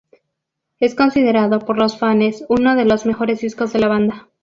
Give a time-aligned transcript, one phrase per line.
[0.79, 4.29] Es considerado por los fanes uno de los mejores discos de la banda.